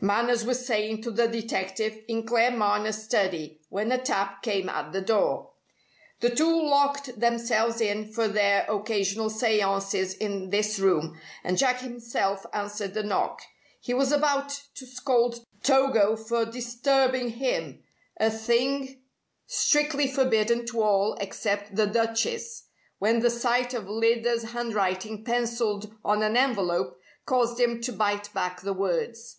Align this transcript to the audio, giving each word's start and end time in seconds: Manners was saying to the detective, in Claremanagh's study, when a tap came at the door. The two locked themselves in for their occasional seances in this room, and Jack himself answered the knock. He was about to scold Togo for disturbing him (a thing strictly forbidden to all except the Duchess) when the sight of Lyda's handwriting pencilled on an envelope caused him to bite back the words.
Manners 0.00 0.44
was 0.44 0.64
saying 0.64 1.02
to 1.02 1.10
the 1.10 1.26
detective, 1.26 2.04
in 2.06 2.24
Claremanagh's 2.24 3.02
study, 3.02 3.60
when 3.68 3.90
a 3.90 3.98
tap 3.98 4.44
came 4.44 4.68
at 4.68 4.92
the 4.92 5.00
door. 5.00 5.50
The 6.20 6.30
two 6.30 6.68
locked 6.68 7.18
themselves 7.18 7.80
in 7.80 8.12
for 8.12 8.28
their 8.28 8.64
occasional 8.70 9.28
seances 9.28 10.14
in 10.14 10.50
this 10.50 10.78
room, 10.78 11.18
and 11.42 11.58
Jack 11.58 11.80
himself 11.80 12.46
answered 12.52 12.94
the 12.94 13.02
knock. 13.02 13.42
He 13.80 13.92
was 13.92 14.12
about 14.12 14.62
to 14.76 14.86
scold 14.86 15.44
Togo 15.64 16.14
for 16.14 16.44
disturbing 16.44 17.30
him 17.30 17.82
(a 18.18 18.30
thing 18.30 19.02
strictly 19.48 20.06
forbidden 20.06 20.64
to 20.66 20.80
all 20.80 21.14
except 21.20 21.74
the 21.74 21.88
Duchess) 21.88 22.66
when 23.00 23.18
the 23.18 23.30
sight 23.30 23.74
of 23.74 23.88
Lyda's 23.90 24.52
handwriting 24.52 25.24
pencilled 25.24 25.92
on 26.04 26.22
an 26.22 26.36
envelope 26.36 27.00
caused 27.26 27.58
him 27.58 27.80
to 27.80 27.92
bite 27.92 28.32
back 28.32 28.60
the 28.60 28.72
words. 28.72 29.38